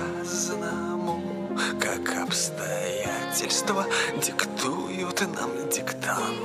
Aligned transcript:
по-разному, 0.00 1.22
как 1.80 2.16
обстоятельства 2.22 3.86
диктуют 4.24 5.20
нам 5.20 5.50
диктант. 5.70 6.36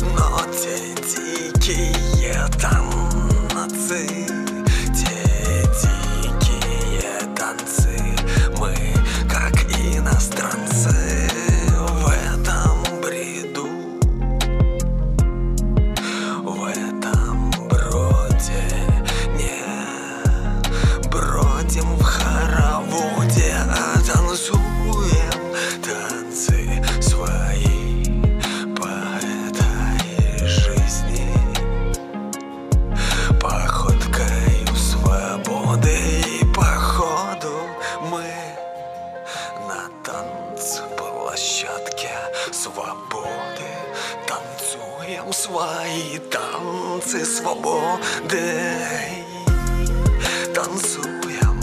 Но 0.00 0.40
те 0.52 0.94
дикие 1.02 2.46
танцы 2.60 4.41
танц 40.04 40.80
площадке 40.96 42.10
свободы. 42.52 43.70
Танцуем 44.26 45.32
свои 45.32 46.18
танцы 46.30 47.24
свободы. 47.24 48.84
Танцуем 50.54 51.60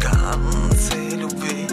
танцы 0.00 1.16
любви. 1.16 1.66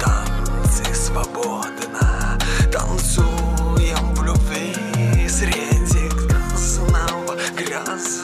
Танцы 0.00 0.94
свободно 0.94 2.38
Танцуем 2.72 4.14
в 4.14 4.22
любви. 4.22 4.74
Среди 5.28 6.08
грязного 6.08 7.36
гряза 7.56 8.17